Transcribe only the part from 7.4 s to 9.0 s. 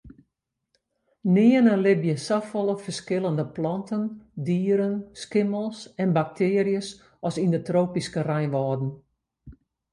yn de tropyske reinwâlden.